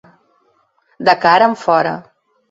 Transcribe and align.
De 1.09 1.13
cara 1.25 1.49
enfora. 1.51 1.93